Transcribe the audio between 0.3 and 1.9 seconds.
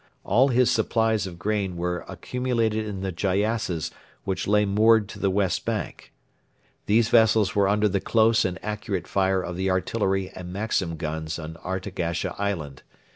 his supplies of grain